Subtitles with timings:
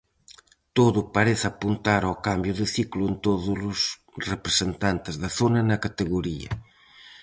[0.77, 3.79] Todo parece apuntar ao cambio de ciclo en tódolos
[4.31, 6.49] representantes da zona na categoría.